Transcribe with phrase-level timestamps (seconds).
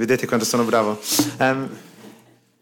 [0.00, 0.98] Vedete quanto sono bravo.
[1.40, 1.68] Um,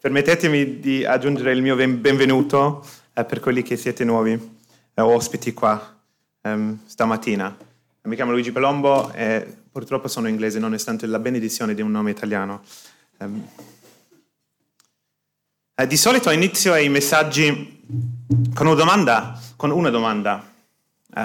[0.01, 6.01] permettetemi di aggiungere il mio benvenuto uh, per quelli che siete nuovi, uh, ospiti qua
[6.41, 7.57] um, stamattina.
[8.03, 12.61] Mi chiamo Luigi Palombo e purtroppo sono inglese nonostante la benedizione di un nome italiano.
[13.19, 13.49] Um,
[15.77, 17.85] uh, di solito inizio i messaggi
[18.53, 20.45] con una domanda, con una domanda.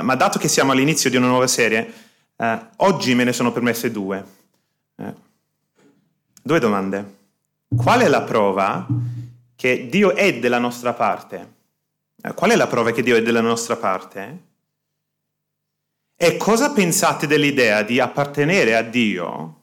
[0.03, 1.91] ma dato che siamo all'inizio di una nuova serie,
[2.75, 4.41] oggi me ne sono permesse due.
[6.45, 7.19] Due domande.
[7.73, 8.85] Qual è la prova
[9.55, 11.53] che Dio è della nostra parte?
[12.21, 14.47] Eh, qual è la prova che Dio è della nostra parte?
[16.17, 19.61] E cosa pensate dell'idea di appartenere a Dio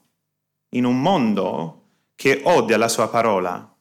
[0.69, 1.83] in un mondo
[2.15, 3.75] che odia la sua parola?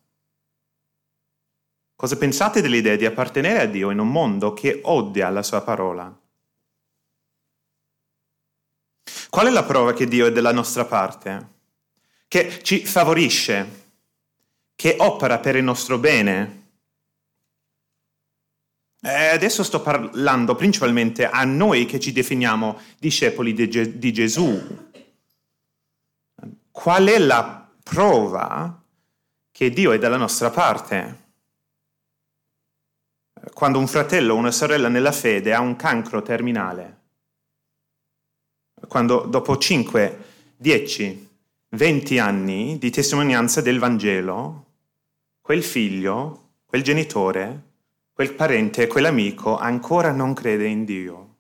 [1.97, 6.15] Cosa pensate dell'idea di appartenere a Dio in un mondo che odia la sua parola?
[9.31, 11.60] Qual è la prova che Dio è della nostra parte?
[12.31, 13.89] Che ci favorisce,
[14.77, 16.69] che opera per il nostro bene.
[19.01, 24.65] E adesso sto parlando principalmente a noi che ci definiamo discepoli di, Ge- di Gesù.
[26.71, 28.81] Qual è la prova
[29.51, 31.31] che Dio è dalla nostra parte?
[33.53, 36.99] Quando un fratello o una sorella nella fede ha un cancro terminale,
[38.87, 40.25] quando dopo 5,
[40.57, 41.30] 10,
[41.73, 44.67] 20 anni di testimonianza del Vangelo,
[45.41, 47.69] quel figlio, quel genitore,
[48.13, 51.37] quel parente, quell'amico ancora non crede in Dio.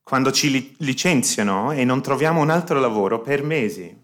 [0.00, 4.02] Quando ci licenziano e non troviamo un altro lavoro per mesi.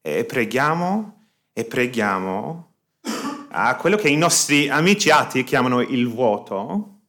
[0.00, 2.72] E preghiamo e preghiamo
[3.50, 7.00] a quello che i nostri amici atti chiamano il vuoto,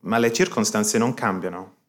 [0.00, 1.80] ma le circostanze non cambiano.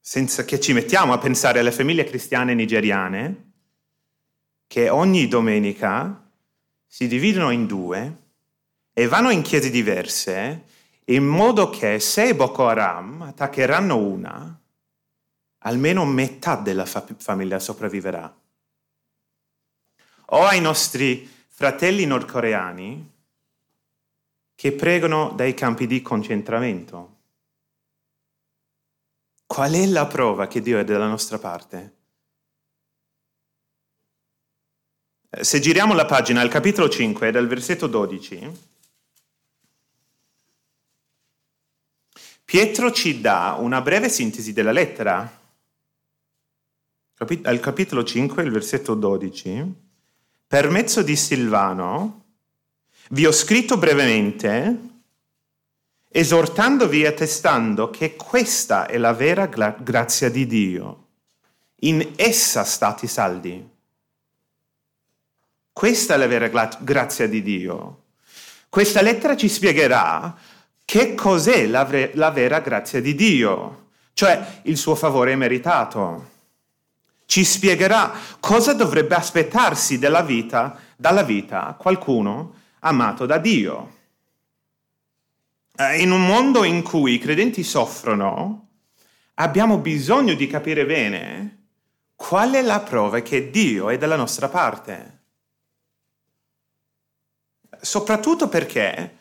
[0.00, 3.50] Senza che ci mettiamo a pensare alle famiglie cristiane nigeriane
[4.66, 6.30] che ogni domenica
[6.86, 8.16] si dividono in due
[8.92, 10.64] e vanno in chiese diverse
[11.06, 14.60] in modo che se Boko Haram attaccheranno una,
[15.58, 18.34] almeno metà della fa- famiglia sopravviverà.
[20.26, 23.11] O ai nostri fratelli nordcoreani
[24.62, 27.16] che pregano dai campi di concentramento.
[29.44, 31.96] Qual è la prova che Dio è dalla nostra parte?
[35.40, 38.52] Se giriamo la pagina al capitolo 5, dal versetto 12,
[42.44, 45.40] Pietro ci dà una breve sintesi della lettera.
[47.16, 49.74] Al capitolo 5, il versetto 12,
[50.46, 52.21] per mezzo di Silvano,
[53.12, 54.76] vi ho scritto brevemente,
[56.08, 61.06] esortandovi e attestando che questa è la vera gra- grazia di Dio.
[61.82, 63.68] In essa stati saldi.
[65.72, 68.02] Questa è la vera gra- grazia di Dio.
[68.68, 70.34] Questa lettera ci spiegherà
[70.84, 76.30] che cos'è la, vre- la vera grazia di Dio, cioè il suo favore meritato.
[77.26, 83.98] Ci spiegherà cosa dovrebbe aspettarsi dalla vita, dalla vita qualcuno amato da Dio.
[85.76, 88.68] Eh, in un mondo in cui i credenti soffrono,
[89.34, 91.58] abbiamo bisogno di capire bene
[92.14, 95.20] qual è la prova che Dio è dalla nostra parte.
[97.80, 99.18] Soprattutto perché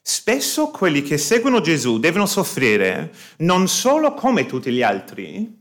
[0.00, 5.60] spesso quelli che seguono Gesù devono soffrire non solo come tutti gli altri,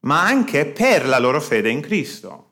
[0.00, 2.49] ma anche per la loro fede in Cristo.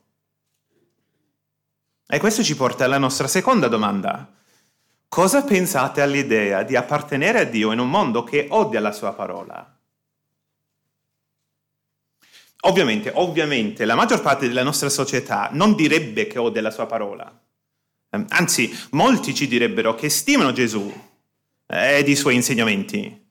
[2.10, 4.32] E questo ci porta alla nostra seconda domanda.
[5.08, 9.78] Cosa pensate all'idea di appartenere a Dio in un mondo che odia la sua parola?
[12.62, 17.30] Ovviamente, ovviamente, la maggior parte della nostra società non direbbe che odia la sua parola.
[18.08, 20.90] Ehm, anzi, molti ci direbbero che stimano Gesù
[21.66, 23.26] ed i suoi insegnamenti,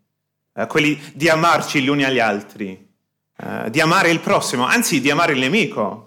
[0.53, 2.93] eh, quelli di amarci gli uni agli altri,
[3.37, 6.06] eh, di amare il prossimo, anzi di amare il nemico.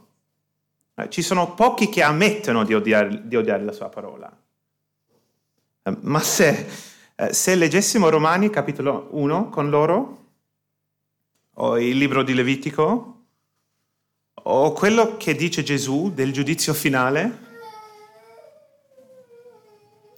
[1.00, 4.30] Eh, ci sono pochi che ammettono di odiare, di odiare la sua parola.
[5.82, 6.66] Eh, ma se,
[7.14, 10.18] eh, se leggessimo Romani capitolo 1 con loro,
[11.54, 13.14] o il libro di Levitico,
[14.42, 17.48] o quello che dice Gesù del giudizio finale,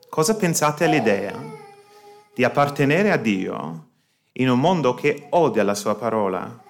[0.08, 1.40] cosa pensate all'idea
[2.34, 3.88] di appartenere a Dio
[4.32, 6.61] in un mondo che odia la sua parola?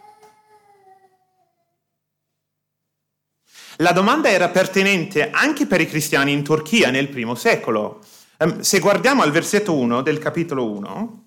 [3.82, 8.00] La domanda era pertinente anche per i cristiani in Turchia nel primo secolo.
[8.38, 11.24] Ehm, se guardiamo al versetto 1 del capitolo 1,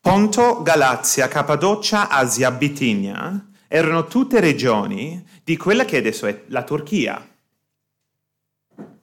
[0.00, 7.35] Ponto, Galazia, Cappadocia, Asia, Bitinia erano tutte regioni di quella che adesso è la Turchia.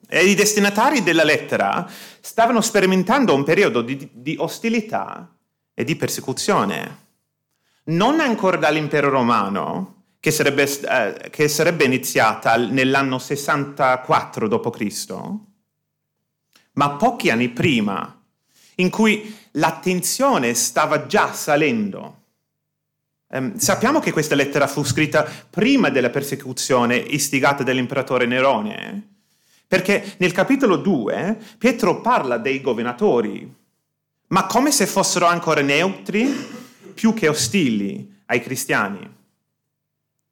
[0.08, 1.88] E i destinatari della lettera
[2.20, 5.34] stavano sperimentando un periodo di, di ostilità
[5.74, 7.02] e di persecuzione.
[7.84, 15.14] Non ancora dall'impero romano, che sarebbe, eh, che sarebbe iniziata nell'anno 64 d.C.,
[16.72, 18.22] ma pochi anni prima,
[18.76, 22.22] in cui l'attenzione stava già salendo.
[23.28, 29.13] Um, sappiamo che questa lettera fu scritta prima della persecuzione istigata dall'imperatore Nerone,
[29.74, 33.52] perché nel capitolo 2 Pietro parla dei governatori,
[34.28, 36.32] ma come se fossero ancora neutri
[36.94, 39.14] più che ostili ai cristiani.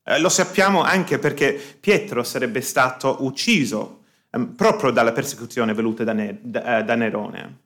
[0.05, 6.13] Eh, lo sappiamo anche perché Pietro sarebbe stato ucciso eh, proprio dalla persecuzione voluta da,
[6.13, 7.59] ne- da, eh, da Nerone.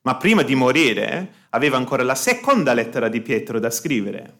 [0.00, 4.38] Ma prima di morire aveva ancora la seconda lettera di Pietro da scrivere.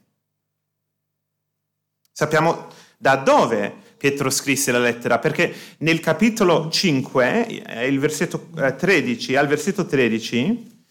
[2.11, 9.33] Sappiamo da dove Pietro scrisse la lettera, perché nel capitolo 5, eh, il versetto 13,
[9.33, 10.83] eh, al versetto 13,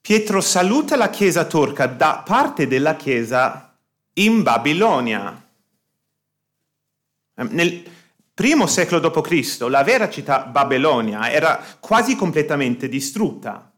[0.00, 3.78] Pietro saluta la chiesa turca da parte della chiesa
[4.14, 5.40] in Babilonia.
[7.36, 7.84] Ehm, nel
[8.34, 9.60] primo secolo d.C.
[9.68, 13.70] la vera città Babilonia era quasi completamente distrutta.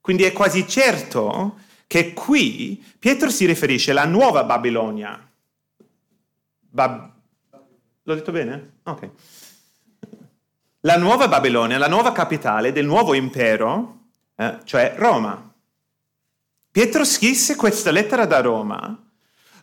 [0.00, 5.28] Quindi è quasi certo che qui Pietro si riferisce alla nuova Babilonia,
[6.74, 7.12] Bab...
[8.02, 8.78] L'ho detto bene?
[8.82, 9.10] Ok.
[10.80, 15.54] La nuova Babilonia, la nuova capitale del nuovo impero, eh, cioè Roma.
[16.72, 19.00] Pietro scrisse questa lettera da Roma,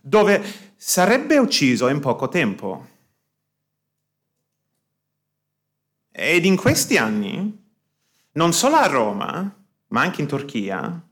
[0.02, 0.42] dove
[0.78, 2.88] sarebbe ucciso in poco tempo.
[6.12, 7.62] Ed in questi anni,
[8.32, 9.54] non solo a Roma,
[9.88, 11.08] ma anche in Turchia,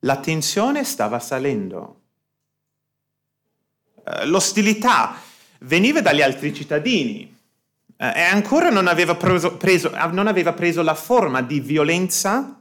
[0.00, 1.97] la tensione stava salendo.
[4.08, 5.20] Eh, l'ostilità
[5.60, 7.36] veniva dagli altri cittadini
[7.96, 12.58] eh, e ancora non aveva preso, preso, non aveva preso la forma di violenza,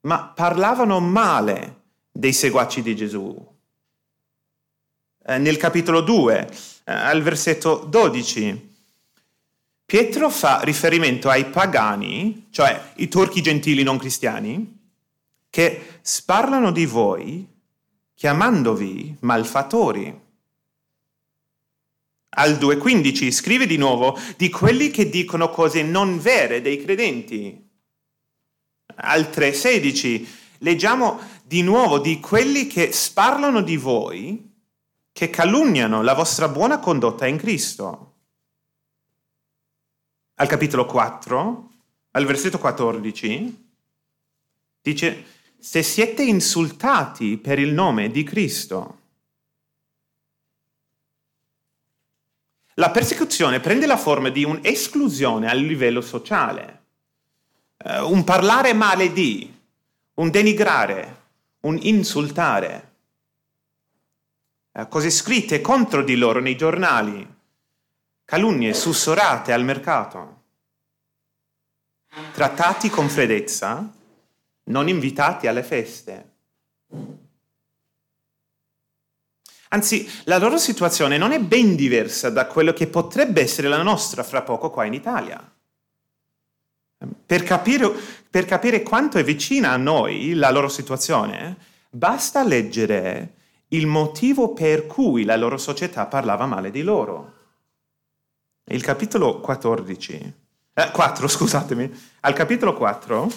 [0.00, 3.54] ma parlavano male dei seguaci di Gesù.
[5.26, 6.48] Eh, nel capitolo 2,
[6.84, 8.74] al versetto 12,
[9.84, 14.78] Pietro fa riferimento ai pagani, cioè i turchi gentili non cristiani,
[15.48, 17.55] che sparlano di voi
[18.16, 20.24] chiamandovi malfattori.
[22.38, 27.64] Al 2.15 scrive di nuovo di quelli che dicono cose non vere dei credenti.
[28.96, 30.26] Al 3.16
[30.58, 34.54] leggiamo di nuovo di quelli che sparlano di voi,
[35.12, 38.14] che calunniano la vostra buona condotta in Cristo.
[40.36, 41.70] Al capitolo 4,
[42.12, 43.70] al versetto 14,
[44.80, 45.24] dice
[45.66, 49.00] se siete insultati per il nome di Cristo.
[52.74, 56.84] La persecuzione prende la forma di un'esclusione a livello sociale,
[57.78, 59.52] uh, un parlare male di,
[60.14, 61.22] un denigrare,
[61.62, 62.92] un insultare.
[64.70, 67.26] Uh, cose scritte contro di loro nei giornali,
[68.24, 70.42] calunnie sussurrate al mercato,
[72.30, 73.94] trattati con freddezza
[74.66, 76.34] non invitati alle feste.
[79.70, 84.22] Anzi, la loro situazione non è ben diversa da quello che potrebbe essere la nostra
[84.22, 85.52] fra poco qua in Italia.
[87.26, 87.92] Per capire,
[88.30, 91.56] per capire quanto è vicina a noi la loro situazione,
[91.90, 93.34] basta leggere
[93.68, 97.34] il motivo per cui la loro società parlava male di loro.
[98.64, 100.34] Il capitolo 14,
[100.74, 103.30] eh, 4, scusatemi, al capitolo 4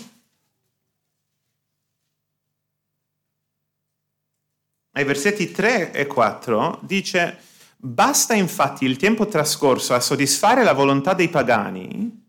[4.92, 7.38] ai versetti 3 e 4 dice,
[7.78, 12.26] basta infatti il tempo trascorso a soddisfare la volontà dei pagani,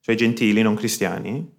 [0.00, 1.58] cioè gentili, non cristiani,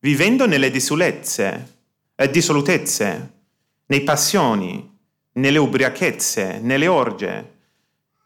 [0.00, 1.76] vivendo nelle disolezze,
[2.14, 3.32] eh, dissolutezze,
[3.86, 4.96] nei passioni,
[5.32, 7.56] nelle ubriachezze, nelle orge,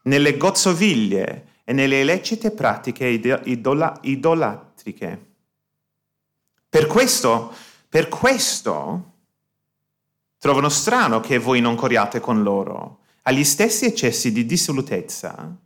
[0.04, 5.30] nelle gozzoviglie e nelle illecite pratiche idola- idolatriche.
[6.68, 7.54] Per questo,
[7.88, 9.11] per questo,
[10.42, 15.56] Trovano strano che voi non corriate con loro agli stessi eccessi di dissolutezza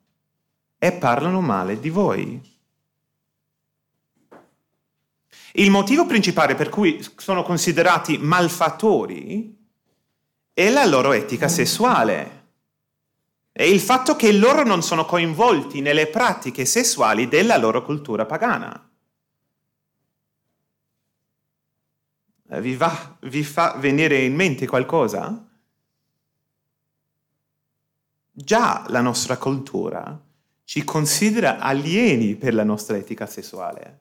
[0.76, 2.38] e parlano male di voi.
[5.52, 9.56] Il motivo principale per cui sono considerati malfattori
[10.52, 12.48] è la loro etica sessuale
[13.52, 18.74] e il fatto che loro non sono coinvolti nelle pratiche sessuali della loro cultura pagana.
[18.74, 18.84] Eh,
[22.48, 25.48] vi, va, vi fa venire in mente qualcosa?
[28.30, 30.20] Già la nostra cultura
[30.64, 34.00] ci considera alieni per la nostra etica sessuale.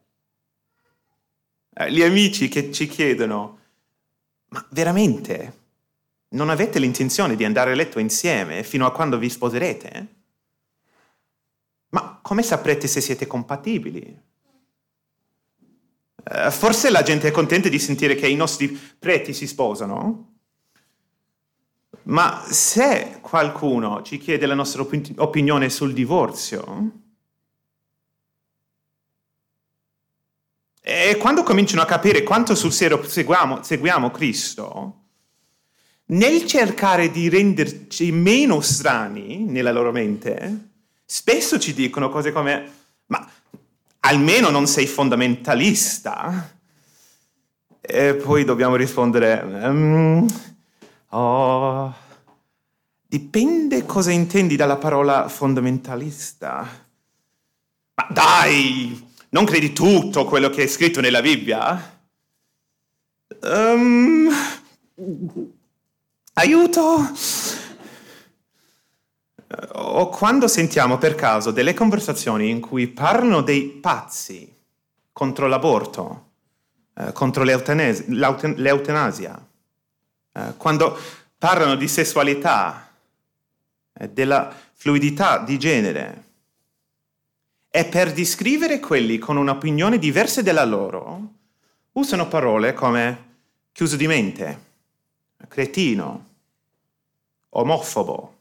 [1.74, 3.60] Eh, gli amici che ci chiedono,
[4.48, 5.64] ma veramente
[6.30, 10.08] non avete l'intenzione di andare a letto insieme fino a quando vi sposerete?
[11.90, 14.22] Ma come saprete se siete compatibili?
[16.28, 20.34] Uh, forse la gente è contenta di sentire che i nostri preti si sposano,
[22.04, 26.92] ma se qualcuno ci chiede la nostra op- opinione sul divorzio,
[30.82, 35.04] e quando cominciano a capire quanto sul serio seguiamo, seguiamo Cristo,
[36.08, 40.70] nel cercare di renderci meno strani nella loro mente,
[41.06, 42.85] spesso ci dicono cose come,
[44.06, 46.54] almeno non sei fondamentalista.
[47.82, 50.28] E poi dobbiamo rispondere, um,
[51.10, 51.94] oh,
[53.06, 56.68] dipende cosa intendi dalla parola fondamentalista.
[57.96, 62.00] Ma dai, non credi tutto quello che è scritto nella Bibbia?
[63.42, 64.30] Um,
[66.34, 67.64] aiuto!
[69.74, 74.54] O quando sentiamo per caso delle conversazioni in cui parlano dei pazzi
[75.12, 76.30] contro l'aborto,
[76.94, 79.48] eh, contro l'eutanasia,
[80.34, 80.98] eh, quando
[81.38, 82.90] parlano di sessualità,
[83.94, 86.24] eh, della fluidità di genere,
[87.70, 91.34] e per descrivere quelli con un'opinione diversa dalla loro,
[91.94, 93.24] usano parole come
[93.72, 94.64] chiuso di mente,
[95.48, 96.26] cretino,
[97.50, 98.35] omofobo,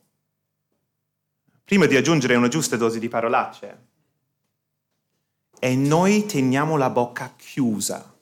[1.64, 3.86] prima di aggiungere una giusta dose di parolacce.
[5.58, 8.14] E noi teniamo la bocca chiusa.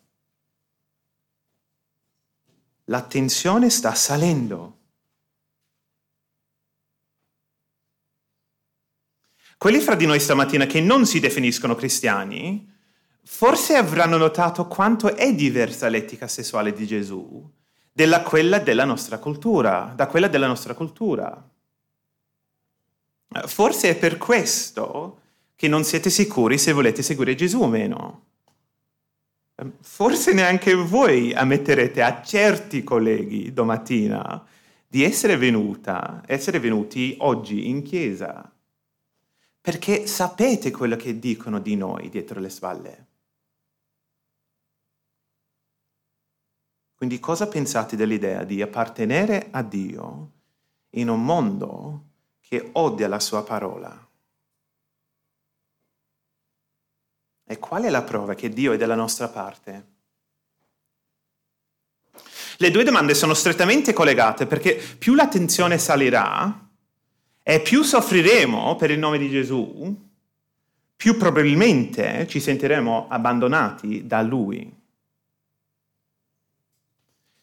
[2.84, 4.78] La tensione sta salendo.
[9.58, 12.68] Quelli fra di noi stamattina che non si definiscono cristiani,
[13.24, 17.50] forse avranno notato quanto è diversa l'etica sessuale di Gesù
[17.92, 21.51] da quella della nostra cultura, da quella della nostra cultura.
[23.46, 25.20] Forse è per questo
[25.54, 28.26] che non siete sicuri se volete seguire Gesù o meno.
[29.80, 34.44] Forse neanche voi ammetterete a certi colleghi domattina
[34.86, 38.52] di essere venuta, essere venuti oggi in chiesa,
[39.60, 43.06] perché sapete quello che dicono di noi dietro le spalle.
[46.94, 50.30] Quindi cosa pensate dell'idea di appartenere a Dio
[50.90, 52.04] in un mondo
[52.52, 54.08] che odia la sua parola.
[57.46, 59.86] E qual è la prova che Dio è dalla nostra parte?
[62.58, 66.68] Le due domande sono strettamente collegate perché più la tensione salirà
[67.42, 70.10] e più soffriremo per il nome di Gesù,
[70.94, 74.70] più probabilmente ci sentiremo abbandonati da Lui.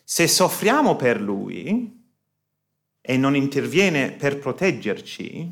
[0.04, 1.99] Se soffriamo per Lui,
[3.10, 5.52] e non interviene per proteggerci,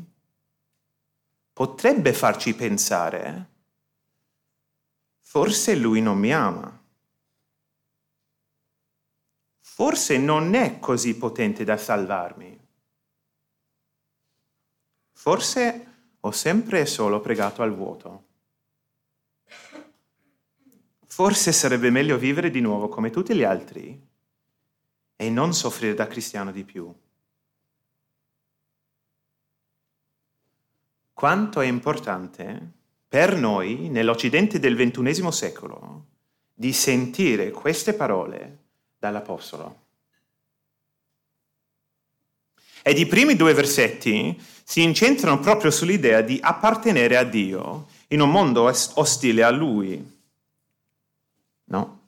[1.52, 3.50] potrebbe farci pensare,
[5.18, 6.80] forse lui non mi ama,
[9.58, 12.66] forse non è così potente da salvarmi,
[15.14, 18.26] forse ho sempre e solo pregato al vuoto.
[21.06, 24.00] Forse sarebbe meglio vivere di nuovo come tutti gli altri
[25.16, 26.94] e non soffrire da cristiano di più.
[31.18, 32.74] Quanto è importante
[33.08, 36.04] per noi nell'Occidente del XXI secolo
[36.54, 38.58] di sentire queste parole
[38.96, 39.80] dall'Apostolo.
[42.82, 48.30] Ed i primi due versetti si incentrano proprio sull'idea di appartenere a Dio in un
[48.30, 50.18] mondo ostile a Lui.
[51.64, 52.00] No?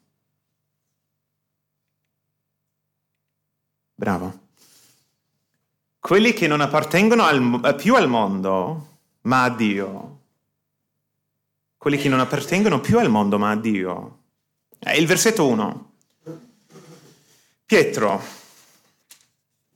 [3.92, 4.38] Bravo.
[5.98, 8.89] Quelli che non appartengono al, più al mondo
[9.22, 10.18] ma a Dio.
[11.76, 14.18] Quelli che non appartengono più al mondo, ma a Dio.
[14.78, 15.92] È il versetto 1.
[17.66, 18.22] Pietro,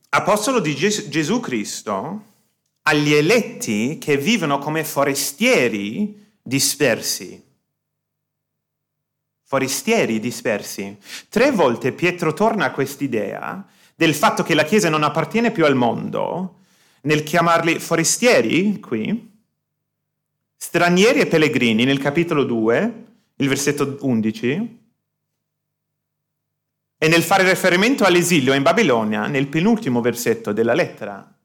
[0.09, 2.33] apostolo di Ges- Gesù Cristo,
[2.83, 7.43] agli eletti che vivono come forestieri dispersi.
[9.43, 10.99] Forestieri dispersi.
[11.29, 15.77] Tre volte Pietro torna a quest'idea del fatto che la Chiesa non appartiene più al
[15.77, 16.59] mondo,
[17.03, 19.34] nel chiamarli forestieri qui,
[20.67, 23.05] stranieri e pellegrini nel capitolo 2,
[23.37, 24.79] il versetto 11,
[26.97, 31.37] e nel fare riferimento all'esilio in Babilonia nel penultimo versetto della lettera.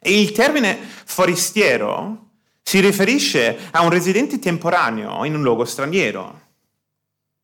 [0.00, 2.30] E il termine forestiero
[2.60, 6.48] si riferisce a un residente temporaneo in un luogo straniero.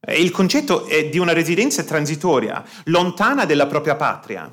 [0.08, 4.50] Il concetto è di una residenza transitoria, lontana dalla propria patria.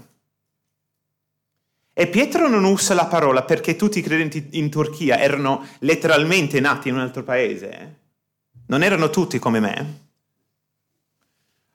[1.95, 6.89] E Pietro non usa la parola perché tutti i credenti in Turchia erano letteralmente nati
[6.89, 7.99] in un altro paese.
[8.65, 9.99] Non erano tutti come me.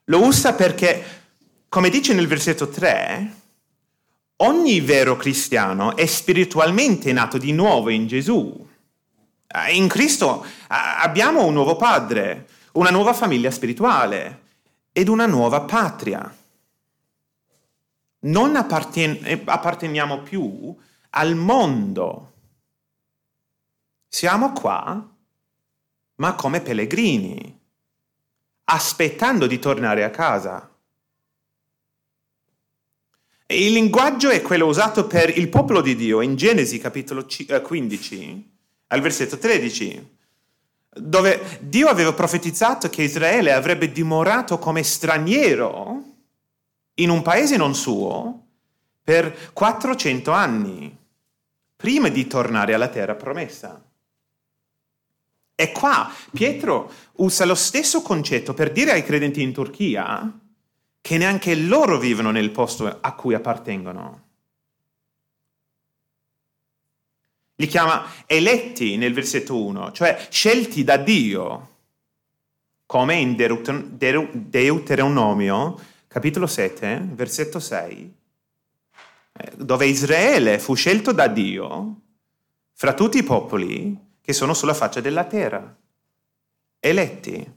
[0.05, 1.03] Lo usa perché,
[1.69, 3.33] come dice nel versetto 3,
[4.37, 8.67] ogni vero cristiano è spiritualmente nato di nuovo in Gesù.
[9.71, 14.41] In Cristo abbiamo un nuovo padre, una nuova famiglia spirituale
[14.91, 16.29] ed una nuova patria
[18.21, 20.75] non apparten- eh, apparteniamo più
[21.11, 22.33] al mondo.
[24.07, 25.07] Siamo qua,
[26.15, 27.59] ma come pellegrini,
[28.65, 30.63] aspettando di tornare a casa.
[33.51, 37.25] il linguaggio è quello usato per il popolo di Dio in Genesi capitolo
[37.63, 38.43] 15, eh,
[38.87, 40.17] al versetto 13,
[40.93, 46.08] dove Dio aveva profetizzato che Israele avrebbe dimorato come straniero
[47.01, 48.45] in un paese non suo
[49.03, 50.97] per 400 anni,
[51.75, 53.83] prima di tornare alla terra promessa.
[55.55, 60.39] E qua Pietro usa lo stesso concetto per dire ai credenti in Turchia
[61.01, 64.27] che neanche loro vivono nel posto a cui appartengono.
[67.55, 71.67] Li chiama eletti nel versetto 1, cioè scelti da Dio,
[72.85, 75.77] come in Deuteronomio
[76.09, 78.15] capitolo 7, versetto 6,
[79.31, 82.01] eh, dove Israele fu scelto da Dio
[82.73, 85.77] fra tutti i popoli che sono sulla faccia della terra,
[86.79, 87.53] eletti.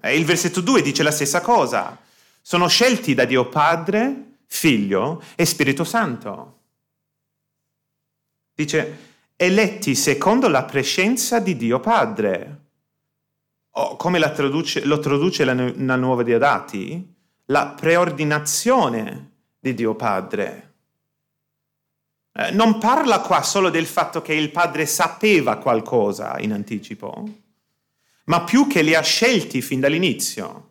[0.00, 2.00] E il versetto 2 dice la stessa cosa,
[2.40, 6.60] sono scelti da Dio Padre, Figlio e Spirito Santo.
[8.54, 12.60] Dice, eletti secondo la prescenza di Dio Padre.
[13.72, 17.12] O come traduce, lo traduce la, la nuova Diodati,
[17.46, 20.70] la preordinazione di Dio Padre.
[22.32, 27.28] Eh, non parla qua solo del fatto che il Padre sapeva qualcosa in anticipo,
[28.24, 30.70] ma più che li ha scelti fin dall'inizio.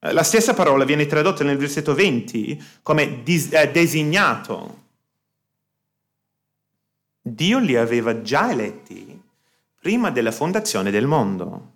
[0.00, 4.80] Eh, la stessa parola viene tradotta nel versetto 20 come dis- eh, designato.
[7.20, 9.20] Dio li aveva già eletti
[9.80, 11.71] prima della fondazione del mondo.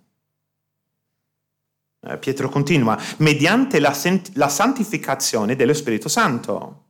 [2.07, 6.85] Eh, Pietro continua, mediante la, sent- la santificazione dello Spirito Santo.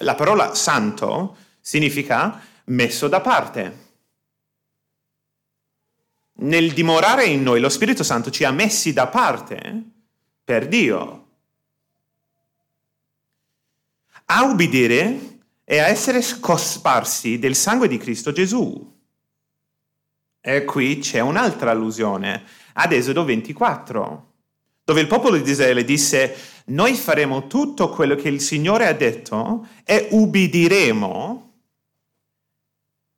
[0.00, 3.84] La parola santo significa messo da parte.
[6.38, 9.84] Nel dimorare in noi lo Spirito Santo ci ha messi da parte
[10.44, 11.24] per Dio.
[14.26, 18.94] A ubbidire e a essere cosparsi del sangue di Cristo Gesù.
[20.48, 24.34] E qui c'è un'altra allusione ad Esodo 24,
[24.84, 29.66] dove il popolo di Israele disse, noi faremo tutto quello che il Signore ha detto
[29.82, 31.54] e ubbidiremo.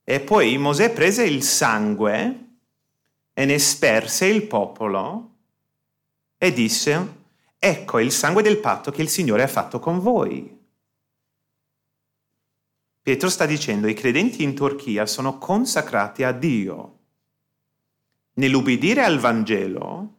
[0.04, 2.46] E poi Mosè prese il sangue
[3.34, 5.34] e ne sperse il popolo
[6.38, 7.14] e disse,
[7.58, 10.58] ecco il sangue del patto che il Signore ha fatto con voi.
[13.02, 16.97] Pietro sta dicendo, i credenti in Turchia sono consacrati a Dio
[18.38, 20.16] nell'ubbidire al Vangelo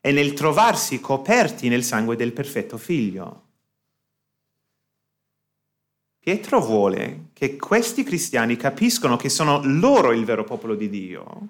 [0.00, 3.48] e nel trovarsi coperti nel sangue del perfetto figlio.
[6.18, 11.48] Pietro vuole che questi cristiani capiscono che sono loro il vero popolo di Dio,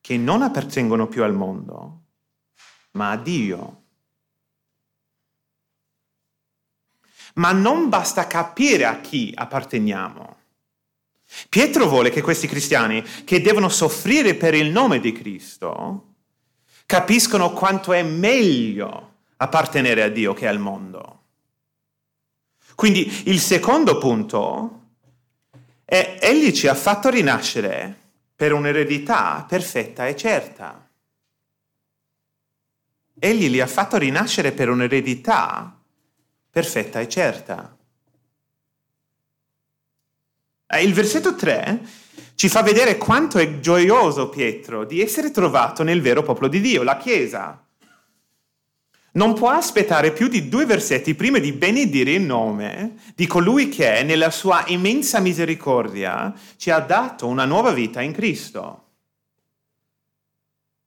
[0.00, 2.02] che non appartengono più al mondo,
[2.92, 3.82] ma a Dio.
[7.34, 10.35] Ma non basta capire a chi apparteniamo.
[11.48, 16.14] Pietro vuole che questi cristiani, che devono soffrire per il nome di Cristo,
[16.86, 21.20] capiscono quanto è meglio appartenere a Dio che al mondo.
[22.74, 24.80] Quindi il secondo punto
[25.84, 30.88] è egli ci ha fatto rinascere per un'eredità perfetta e certa.
[33.18, 35.74] Egli li ha fatto rinascere per un'eredità
[36.50, 37.75] perfetta e certa.
[40.68, 41.80] Eh, il versetto 3
[42.34, 46.82] ci fa vedere quanto è gioioso Pietro di essere trovato nel vero popolo di Dio,
[46.82, 47.64] la Chiesa.
[49.12, 54.02] Non può aspettare più di due versetti prima di benedire il nome di colui che,
[54.02, 58.82] nella sua immensa misericordia, ci ha dato una nuova vita in Cristo.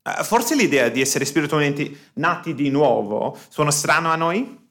[0.03, 4.67] Eh, forse l'idea di essere spiritualmente nati di nuovo suona strano a noi?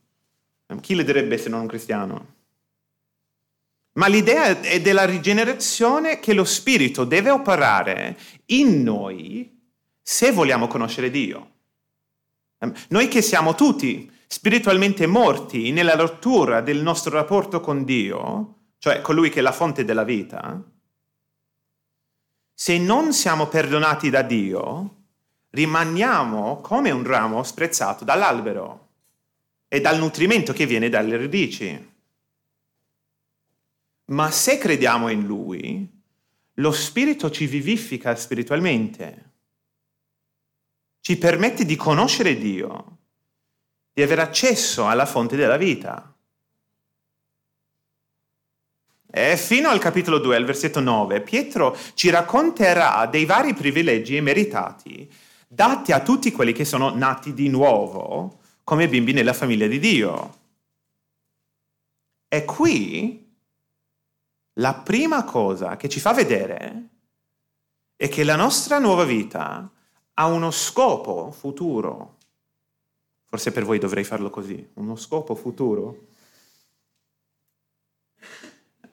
[0.81, 2.37] Chi le direbbe se non un cristiano?
[3.99, 9.57] Ma l'idea è della rigenerazione che lo Spirito deve operare in noi
[10.01, 11.51] se vogliamo conoscere Dio.
[12.61, 19.01] Ehm, noi che siamo tutti spiritualmente morti nella rottura del nostro rapporto con Dio, cioè
[19.01, 20.63] colui che è la fonte della vita,
[22.55, 24.95] se non siamo perdonati da Dio,
[25.51, 28.89] rimaniamo come un ramo sprezzato dall'albero
[29.67, 31.88] e dal nutrimento che viene dalle radici.
[34.09, 35.89] Ma se crediamo in Lui,
[36.55, 39.33] lo Spirito ci vivifica spiritualmente,
[41.01, 42.99] ci permette di conoscere Dio,
[43.93, 46.15] di avere accesso alla fonte della vita.
[49.11, 55.11] E fino al capitolo 2, al versetto 9, Pietro ci racconterà dei vari privilegi meritati
[55.49, 60.37] dati a tutti quelli che sono nati di nuovo come bimbi nella famiglia di Dio.
[62.29, 63.28] E qui
[64.59, 66.89] la prima cosa che ci fa vedere
[67.97, 69.71] è che la nostra nuova vita
[70.15, 72.17] ha uno scopo futuro.
[73.25, 76.07] Forse per voi dovrei farlo così, uno scopo futuro.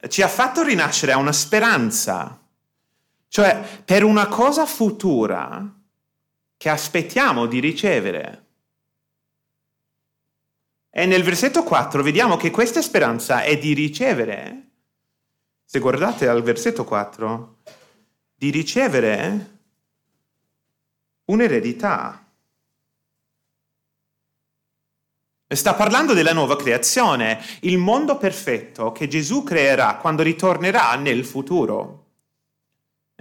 [0.07, 2.39] Ci ha fatto rinascere a una speranza,
[3.27, 5.73] cioè per una cosa futura
[6.57, 8.43] che aspettiamo di ricevere.
[10.91, 14.65] E nel versetto 4 vediamo che questa speranza è di ricevere
[15.65, 17.57] se guardate al versetto 4,
[18.35, 19.53] di ricevere
[21.25, 22.23] un'eredità.
[25.47, 32.03] Sta parlando della nuova creazione, il mondo perfetto che Gesù creerà quando ritornerà nel futuro.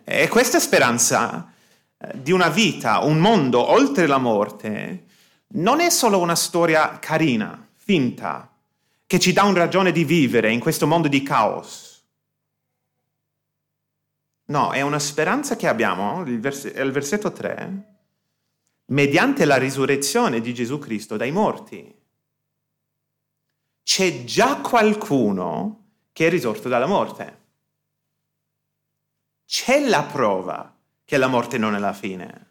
[0.04, 1.50] E questa speranza
[1.96, 5.06] eh, di una vita, un mondo oltre la morte,
[5.54, 8.50] non è solo una storia carina, finta,
[9.06, 11.93] che ci dà una ragione di vivere in questo mondo di caos
[14.46, 17.94] No, è una speranza che abbiamo, il vers- il versetto 3,
[18.86, 21.94] mediante la risurrezione di Gesù Cristo dai morti.
[23.82, 27.42] C'è già qualcuno che è risorto dalla morte.
[29.46, 32.46] C'è la prova che la morte non è la fine.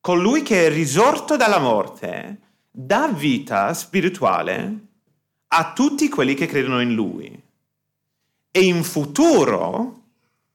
[0.00, 4.86] Colui che è risorto dalla morte dà vita spirituale
[5.48, 7.45] a tutti quelli che credono in lui
[8.56, 10.04] e in futuro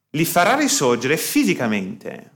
[0.09, 2.31] li farà risorgere fisicamente.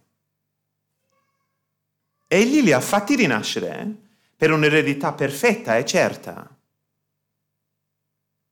[2.28, 3.96] Egli li ha fatti rinascere
[4.38, 6.56] per un'eredità perfetta e certa.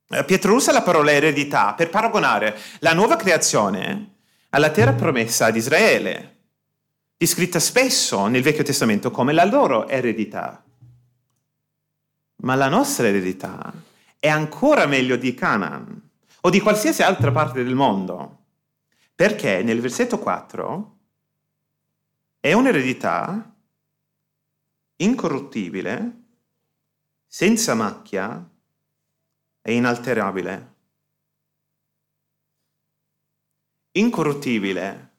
[0.07, 4.15] Eh, Pietro usa la parola eredità per paragonare la nuova creazione
[4.49, 6.37] alla terra promessa ad Israele,
[7.15, 10.63] descritta spesso nel Vecchio Testamento come la loro eredità.
[12.37, 13.71] Ma la nostra eredità
[14.17, 16.02] è ancora meglio di Canaan
[16.45, 18.39] o di qualsiasi altra parte del mondo.
[19.15, 20.97] Perché nel versetto 4
[22.39, 23.55] è un'eredità
[24.97, 26.21] incorruttibile,
[27.25, 28.49] senza macchia
[29.61, 30.71] e inalterabile.
[33.91, 35.11] Incorruttibile.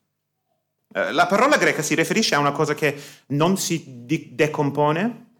[0.92, 5.30] Eh, la parola greca si riferisce a una cosa che non si decompone,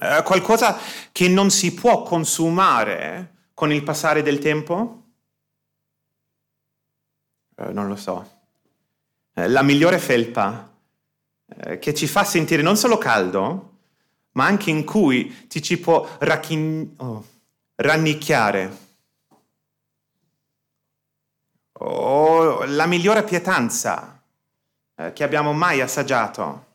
[0.00, 0.76] eh, qualcosa
[1.12, 5.02] che non si può consumare con il passare del tempo?
[7.56, 8.42] Eh, non lo so.
[9.32, 10.72] Eh, la migliore felpa
[11.44, 13.78] eh, che ci fa sentire non solo caldo,
[14.34, 17.26] ma anche in cui ti ci può racchin- oh,
[17.74, 18.78] rannicchiare.
[21.80, 24.22] O la migliore pietanza
[24.94, 26.66] eh, che abbiamo mai assaggiato.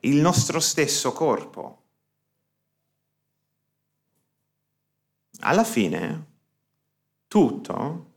[0.00, 1.82] Il nostro stesso corpo.
[5.40, 6.26] Alla fine
[7.28, 8.14] tutto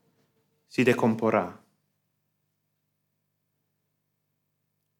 [0.67, 1.59] si decomporrà.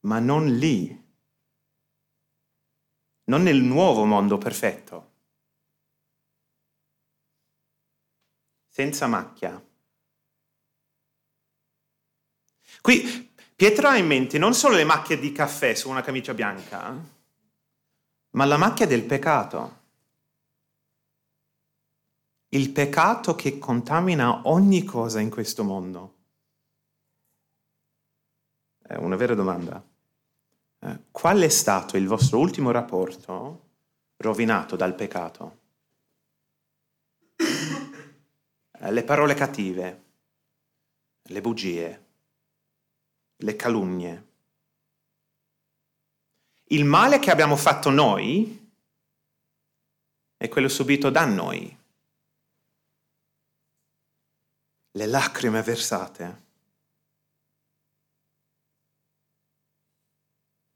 [0.00, 1.00] Ma non lì,
[3.24, 5.12] non nel nuovo mondo perfetto,
[8.68, 9.64] senza macchia.
[12.80, 16.92] Qui Pietro ha in mente non solo le macchie di caffè su una camicia bianca,
[18.30, 19.81] ma la macchia del peccato
[22.54, 26.14] il peccato che contamina ogni cosa in questo mondo?
[28.82, 29.82] È una vera domanda.
[30.80, 33.70] Eh, qual è stato il vostro ultimo rapporto
[34.16, 35.60] rovinato dal peccato?
[38.72, 40.02] Eh, le parole cattive,
[41.22, 42.04] le bugie,
[43.36, 44.26] le calunnie.
[46.64, 48.72] Il male che abbiamo fatto noi
[50.36, 51.80] è quello subito da noi.
[54.94, 56.40] Le lacrime versate.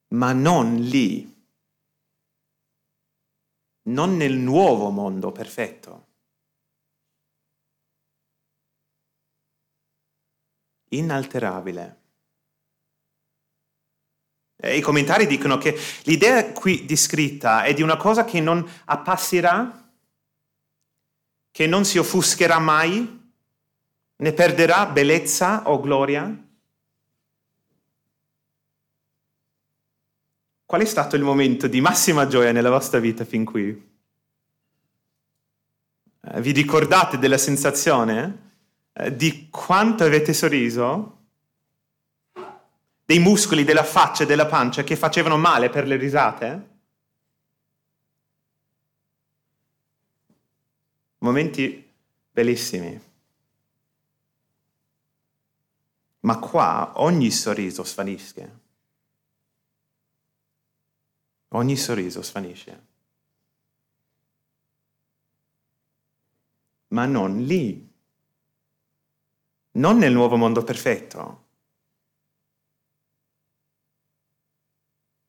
[0.09, 1.37] Ma non lì,
[3.89, 6.07] non nel nuovo mondo perfetto.
[10.91, 12.03] Inalterabile.
[14.63, 19.93] I commentari dicono che l'idea qui descritta è di una cosa che non appasserà,
[21.51, 23.26] che non si offuscherà mai,
[24.17, 26.45] ne perderà bellezza o gloria.
[30.65, 33.95] Qual è stato il momento di massima gioia nella vostra vita fin qui?
[36.21, 38.53] Eh, vi ricordate della sensazione
[38.93, 41.17] eh, di quanto avete sorriso?
[43.07, 46.69] dei muscoli della faccia e della pancia che facevano male per le risate?
[51.19, 51.89] Momenti
[52.33, 53.06] bellissimi.
[56.27, 58.61] Ma qua ogni sorriso svanisce.
[61.49, 62.87] Ogni sorriso svanisce.
[66.89, 67.95] Ma non lì.
[69.73, 71.45] Non nel nuovo mondo perfetto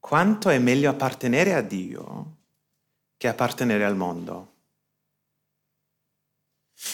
[0.07, 2.35] quanto è meglio appartenere a Dio
[3.17, 4.53] che appartenere al mondo.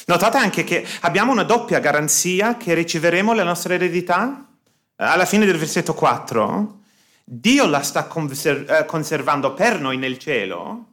[0.06, 4.48] Notate anche che abbiamo una doppia garanzia che riceveremo la nostra eredità.
[4.96, 6.80] Alla fine del versetto 4,
[7.24, 10.86] Dio la sta eh, conservando per noi nel cielo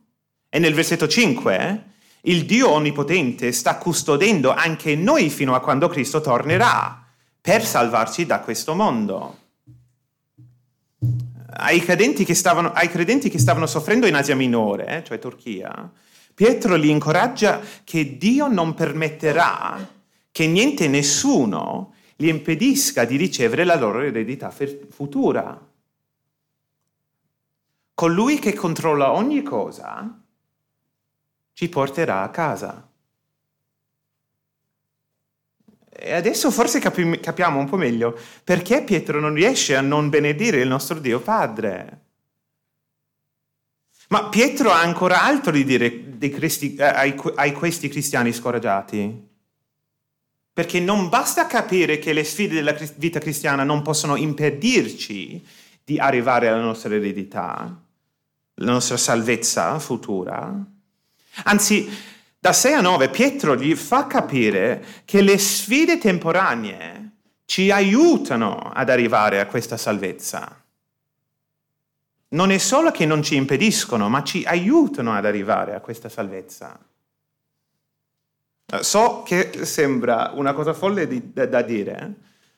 [0.49, 1.85] e nel versetto 5,
[2.23, 7.05] il Dio onnipotente sta custodendo anche noi fino a quando Cristo tornerà
[7.41, 9.39] per salvarci da questo mondo
[11.53, 15.91] ai credenti che stavano, credenti che stavano soffrendo in Asia Minore, eh, cioè Turchia,
[16.41, 19.77] Pietro li incoraggia che Dio non permetterà
[20.33, 25.69] che niente nessuno li impedisca di ricevere la loro eredità futura.
[27.93, 30.19] Colui che controlla ogni cosa
[31.53, 32.91] ci porterà a casa.
[35.91, 40.63] E adesso forse capi- capiamo un po' meglio perché Pietro non riesce a non benedire
[40.63, 42.10] il nostro Dio Padre.
[44.11, 49.29] Ma Pietro ha ancora altro di dire cristi- eh, ai, ai questi cristiani scoraggiati.
[50.53, 55.47] Perché non basta capire che le sfide della vita cristiana non possono impedirci
[55.85, 57.81] di arrivare alla nostra eredità,
[58.55, 60.55] la nostra salvezza futura.
[61.45, 61.89] Anzi,
[62.37, 67.11] da 6 a 9 Pietro gli fa capire che le sfide temporanee
[67.45, 70.60] ci aiutano ad arrivare a questa salvezza.
[72.33, 76.79] Non è solo che non ci impediscono, ma ci aiutano ad arrivare a questa salvezza.
[78.83, 82.15] So che sembra una cosa folle di, da, da, dire,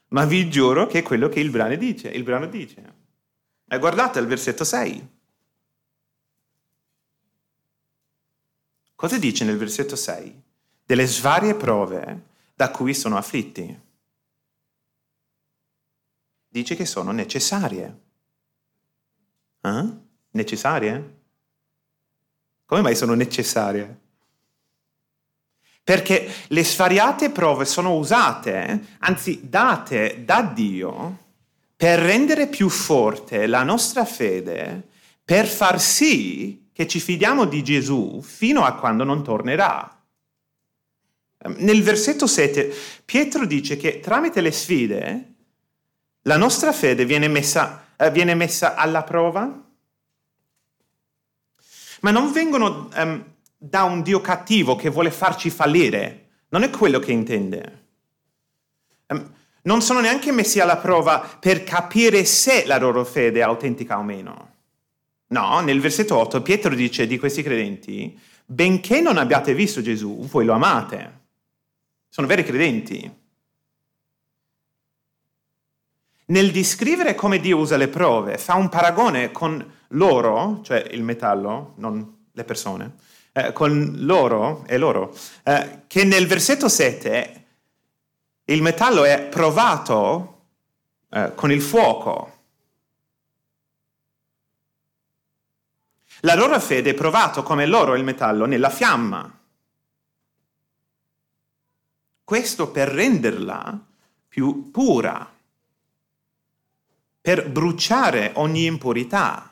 [0.09, 2.09] ma vi giuro che è quello che il brano dice.
[2.09, 2.95] Il brano dice.
[3.67, 5.09] E guardate il versetto 6.
[8.95, 10.43] Cosa dice nel versetto 6?
[10.85, 13.81] Delle svarie prove da cui sono afflitti.
[16.47, 18.02] Dice che sono necessarie.
[19.63, 19.85] Eh?
[20.31, 21.17] Necessarie?
[22.67, 24.01] Come mai sono necessarie?
[25.85, 31.19] Perché le svariate prove sono usate, anzi date da Dio,
[31.77, 34.89] per rendere più forte la nostra fede,
[35.25, 40.01] per far sì che ci fidiamo di Gesù fino a quando non tornerà.
[41.57, 42.73] Nel versetto 7
[43.05, 45.33] Pietro dice che tramite le sfide
[46.23, 49.63] la nostra fede viene messa, eh, viene messa alla prova,
[52.01, 53.25] ma non vengono um,
[53.57, 57.85] da un Dio cattivo che vuole farci fallire, non è quello che intende.
[59.07, 63.99] Um, non sono neanche messi alla prova per capire se la loro fede è autentica
[63.99, 64.51] o meno.
[65.29, 70.45] No, nel versetto 8 Pietro dice di questi credenti, benché non abbiate visto Gesù, voi
[70.45, 71.21] lo amate.
[72.09, 73.22] Sono veri credenti.
[76.33, 81.75] Nel descrivere come Dio usa le prove, fa un paragone con l'oro, cioè il metallo,
[81.77, 82.95] non le persone,
[83.33, 87.47] eh, con l'oro e l'oro, eh, che nel versetto 7
[88.45, 90.45] il metallo è provato
[91.11, 92.39] eh, con il fuoco.
[96.21, 99.39] La loro fede è provato come l'oro il metallo nella fiamma.
[102.25, 103.79] Questo per renderla
[104.29, 105.32] più pura,
[107.23, 109.49] per bruciare ogni impurità.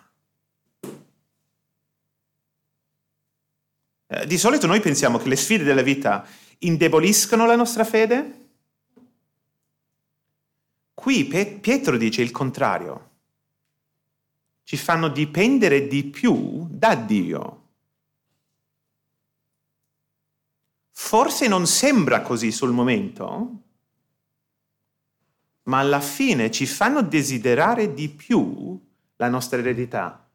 [4.08, 6.26] Eh, di solito noi pensiamo che le sfide della vita
[6.58, 8.48] indeboliscano la nostra fede.
[10.92, 13.08] Qui Pietro dice il contrario.
[14.64, 17.58] Ci fanno dipendere di più da Dio.
[20.90, 23.62] Forse non sembra così sul momento,
[25.70, 28.76] ma alla fine ci fanno desiderare di più
[29.14, 30.28] la nostra eredità.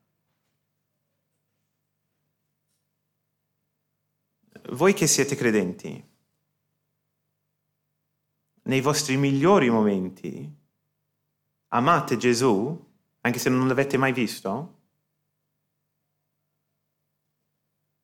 [4.70, 6.10] Voi che siete credenti,
[8.64, 10.50] nei vostri migliori momenti,
[11.68, 14.80] amate Gesù, anche se non l'avete mai visto?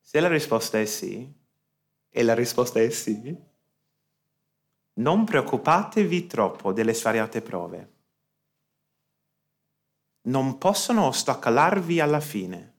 [0.00, 1.32] Se la risposta è sì,
[2.10, 3.34] e la risposta è sì,
[4.94, 7.90] non preoccupatevi troppo delle svariate prove.
[10.22, 12.70] Non possono ostacolarvi alla fine.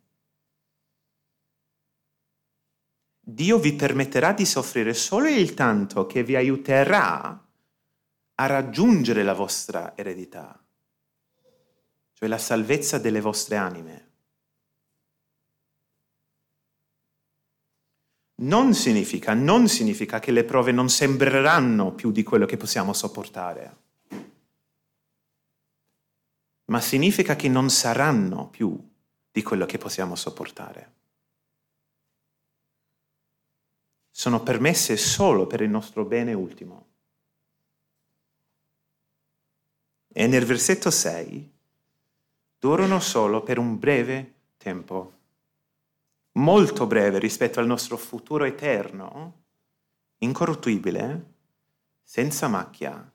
[3.19, 7.47] Dio vi permetterà di soffrire solo il tanto che vi aiuterà
[8.35, 10.61] a raggiungere la vostra eredità,
[12.13, 14.12] cioè la salvezza delle vostre anime.
[18.43, 23.77] Non significa, non significa che le prove non sembreranno più di quello che possiamo sopportare,
[26.65, 28.77] ma significa che non saranno più
[29.31, 30.91] di quello che possiamo sopportare.
[34.11, 36.87] Sono permesse solo per il nostro bene ultimo.
[40.15, 41.51] E nel versetto 6
[42.59, 45.21] durano solo per un breve tempo
[46.33, 49.43] molto breve rispetto al nostro futuro eterno,
[50.19, 51.31] incorruttibile,
[52.03, 53.11] senza macchia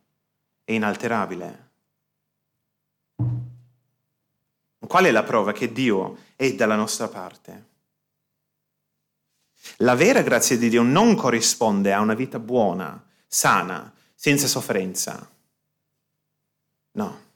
[0.65, 1.67] e inalterabile.
[4.87, 7.67] Qual è la prova che Dio è dalla nostra parte?
[9.79, 15.31] La vera grazia di Dio non corrisponde a una vita buona, sana, senza sofferenza.
[16.93, 17.27] No.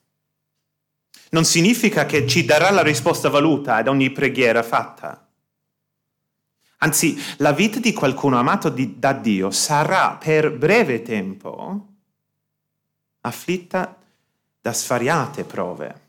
[1.31, 5.27] Non significa che ci darà la risposta valuta ad ogni preghiera fatta.
[6.83, 11.87] Anzi, la vita di qualcuno amato di, da Dio sarà per breve tempo
[13.21, 13.97] afflitta
[14.61, 16.01] da svariate prove.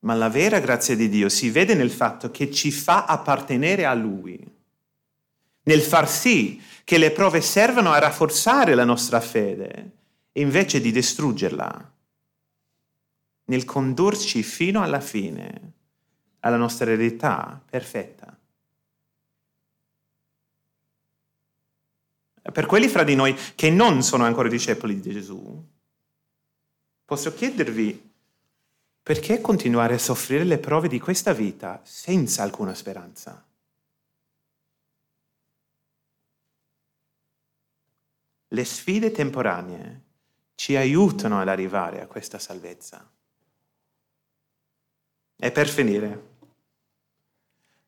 [0.00, 3.94] Ma la vera grazia di Dio si vede nel fatto che ci fa appartenere a
[3.94, 4.44] Lui,
[5.62, 9.92] nel far sì che le prove servano a rafforzare la nostra fede
[10.32, 11.92] invece di distruggerla,
[13.44, 15.77] nel condurci fino alla fine
[16.40, 18.36] alla nostra eredità perfetta.
[22.50, 25.64] Per quelli fra di noi che non sono ancora discepoli di Gesù,
[27.04, 28.10] posso chiedervi
[29.02, 33.42] perché continuare a soffrire le prove di questa vita senza alcuna speranza?
[38.48, 40.02] Le sfide temporanee
[40.54, 43.10] ci aiutano ad arrivare a questa salvezza.
[45.36, 46.27] E per finire,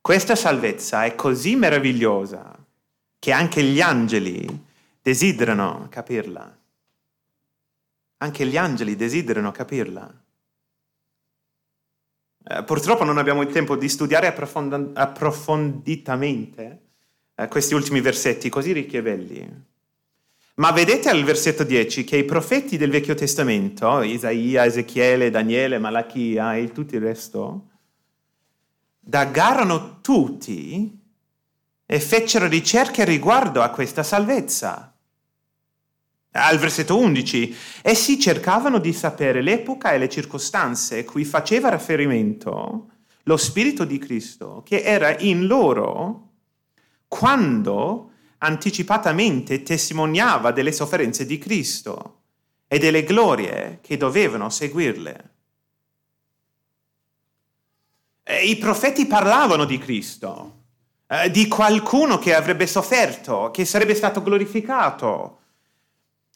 [0.01, 2.57] questa salvezza è così meravigliosa
[3.19, 4.67] che anche gli angeli
[5.03, 6.59] desiderano capirla.
[8.19, 10.23] Anche gli angeli desiderano capirla.
[12.43, 16.81] Eh, purtroppo non abbiamo il tempo di studiare approfond- approfonditamente
[17.35, 19.69] eh, questi ultimi versetti così ricchi e belli.
[20.55, 26.57] Ma vedete al versetto 10 che i profeti del Vecchio Testamento, Isaia, Ezechiele, Daniele, Malachia
[26.57, 27.69] e tutto il resto,
[29.01, 30.99] dagarono tutti
[31.87, 34.95] e fecero ricerche riguardo a questa salvezza.
[36.33, 42.91] Al versetto 11, essi cercavano di sapere l'epoca e le circostanze cui faceva riferimento
[43.25, 46.29] lo Spirito di Cristo che era in loro
[47.09, 52.19] quando anticipatamente testimoniava delle sofferenze di Cristo
[52.69, 55.31] e delle glorie che dovevano seguirle.
[58.31, 60.59] Eh, I profeti parlavano di Cristo,
[61.09, 65.39] eh, di qualcuno che avrebbe sofferto, che sarebbe stato glorificato,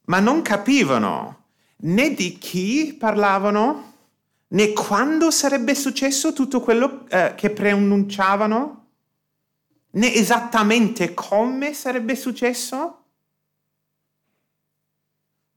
[0.06, 1.44] ma non capivano
[1.76, 3.92] né di chi parlavano,
[4.48, 8.86] né quando sarebbe successo tutto quello eh, che preannunciavano,
[9.92, 13.02] né esattamente come sarebbe successo.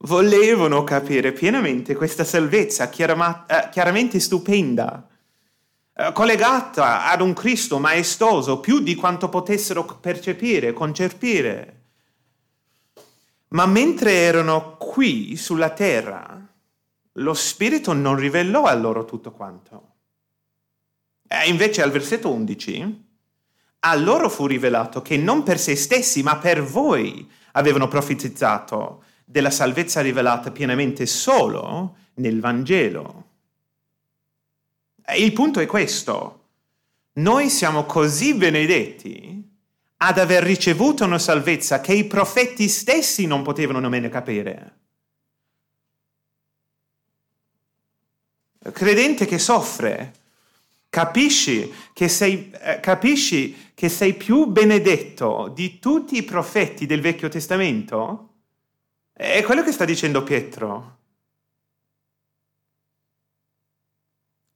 [0.02, 5.08] Volevano capire pienamente questa salvezza chiaramente stupenda
[6.12, 11.74] collegata ad un Cristo maestoso più di quanto potessero percepire, concepire.
[13.48, 16.46] Ma mentre erano qui sulla terra,
[17.12, 19.94] lo Spirito non rivelò a loro tutto quanto.
[21.26, 23.06] E invece al versetto 11,
[23.80, 29.50] a loro fu rivelato che non per se stessi, ma per voi avevano profetizzato della
[29.50, 33.27] salvezza rivelata pienamente solo nel Vangelo.
[35.16, 36.34] Il punto è questo.
[37.14, 39.42] Noi siamo così benedetti
[39.98, 44.76] ad aver ricevuto una salvezza che i profeti stessi non potevano nemmeno capire.
[48.72, 50.12] Credente che soffre,
[50.90, 57.28] capisci che, sei, eh, capisci che sei più benedetto di tutti i profeti del Vecchio
[57.28, 58.34] Testamento?
[59.12, 60.97] È quello che sta dicendo Pietro.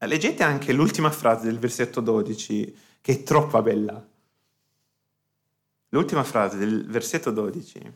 [0.06, 4.04] Leggete anche l'ultima frase del versetto 12, che è troppo bella.
[5.90, 7.92] L'ultima frase del versetto 12.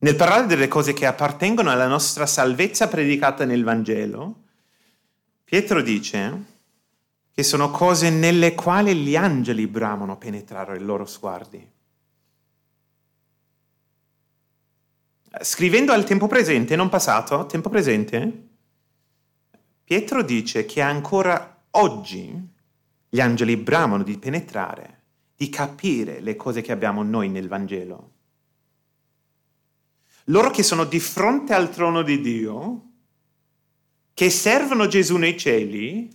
[0.00, 4.42] Nel parlare delle cose che appartengono alla nostra salvezza predicata nel Vangelo,
[5.44, 6.44] Pietro dice
[7.32, 11.76] che sono cose nelle quali gli angeli bramano penetrare i loro sguardi.
[15.40, 18.46] Scrivendo al tempo presente, non passato, tempo presente,
[19.84, 22.48] Pietro dice che ancora oggi
[23.08, 25.02] gli angeli bramano di penetrare,
[25.34, 28.16] di capire le cose che abbiamo noi nel Vangelo
[30.28, 32.82] loro che sono di fronte al trono di Dio,
[34.14, 36.08] che servono Gesù nei cieli,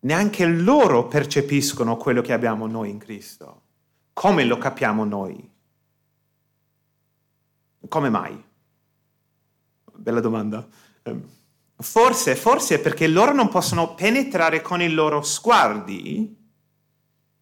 [0.00, 3.62] neanche loro percepiscono quello che abbiamo noi in Cristo.
[4.12, 5.50] Come lo capiamo noi?
[7.88, 8.42] Come mai?
[9.94, 10.66] Bella domanda.
[11.02, 11.22] Ehm,
[11.76, 16.44] forse, forse perché loro non possono penetrare con i loro sguardi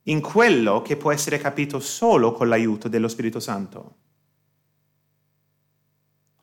[0.03, 3.97] in quello che può essere capito solo con l'aiuto dello Spirito Santo.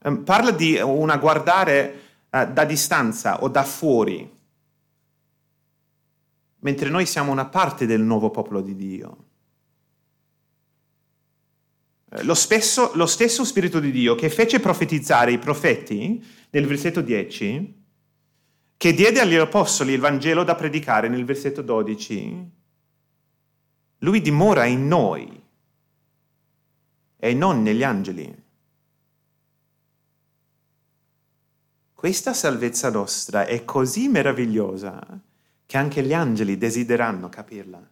[0.04, 4.40] Ehm, parla di una guardare uh, da distanza o da fuori,
[6.60, 9.30] mentre noi siamo una parte del nuovo popolo di Dio.
[12.14, 17.02] Eh, lo, spesso, lo stesso Spirito di Dio che fece profetizzare i profeti nel versetto
[17.02, 17.80] 10,
[18.76, 22.52] che diede agli apostoli il Vangelo da predicare nel versetto 12,
[24.00, 25.42] lui dimora in noi
[27.18, 28.44] e non negli angeli.
[31.94, 35.00] Questa salvezza nostra è così meravigliosa
[35.68, 37.90] che anche gli angeli desideranno capirla.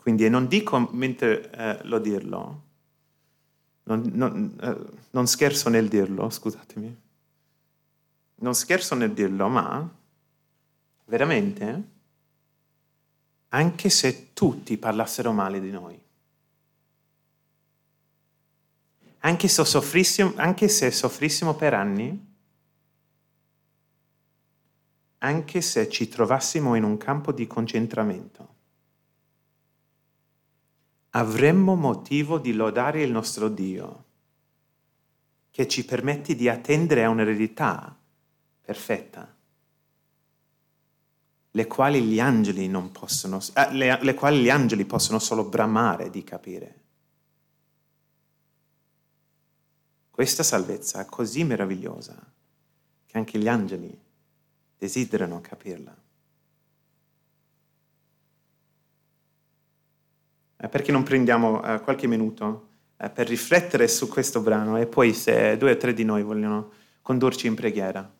[0.00, 2.62] Quindi non dico mentre eh, lo dirlo,
[3.82, 7.00] non, non, eh, non scherzo nel dirlo, scusatemi,
[8.36, 9.94] non scherzo nel dirlo, ma
[11.04, 11.82] veramente
[13.48, 16.00] anche se tutti parlassero male di noi.
[19.18, 22.28] Anche se soffrissimo, anche se soffrissimo per anni,
[25.18, 28.59] anche se ci trovassimo in un campo di concentramento,
[31.10, 34.04] avremmo motivo di lodare il nostro Dio,
[35.50, 37.96] che ci permette di attendere a un'eredità
[38.60, 39.38] perfetta
[41.52, 46.10] le quali gli angeli, non possono, eh, le, le quali gli angeli possono solo bramare
[46.10, 46.78] di capire.
[50.10, 52.14] Questa salvezza è così meravigliosa
[53.06, 53.98] che anche gli angeli
[54.78, 55.92] desiderano capirla.
[55.92, 55.98] Eh,
[60.68, 65.56] perché non prendiamo eh, qualche minuto eh, per riflettere su questo brano e poi se
[65.56, 68.19] due o tre di noi vogliono condurci in preghiera?